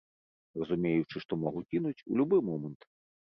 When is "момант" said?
2.51-2.81